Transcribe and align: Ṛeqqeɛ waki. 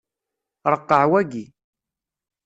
Ṛeqqeɛ 0.71 1.03
waki. 1.11 1.43